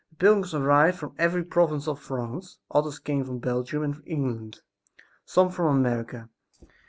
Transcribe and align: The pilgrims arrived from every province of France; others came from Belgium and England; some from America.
The 0.09 0.15
pilgrims 0.15 0.55
arrived 0.55 0.97
from 0.97 1.13
every 1.19 1.43
province 1.43 1.87
of 1.87 1.99
France; 1.99 2.57
others 2.71 2.97
came 2.97 3.23
from 3.23 3.37
Belgium 3.37 3.83
and 3.83 4.01
England; 4.07 4.61
some 5.25 5.51
from 5.51 5.67
America. 5.77 6.27